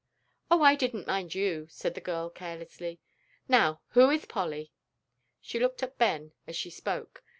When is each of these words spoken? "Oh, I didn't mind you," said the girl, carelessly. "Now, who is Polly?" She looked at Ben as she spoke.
"Oh, 0.49 0.63
I 0.63 0.73
didn't 0.73 1.05
mind 1.05 1.35
you," 1.35 1.67
said 1.69 1.93
the 1.93 2.01
girl, 2.01 2.31
carelessly. 2.31 2.99
"Now, 3.47 3.81
who 3.89 4.09
is 4.09 4.25
Polly?" 4.25 4.71
She 5.41 5.59
looked 5.59 5.83
at 5.83 5.99
Ben 5.99 6.33
as 6.47 6.55
she 6.55 6.71
spoke. 6.71 7.21